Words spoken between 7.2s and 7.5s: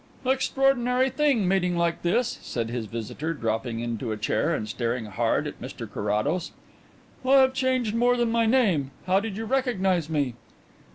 "I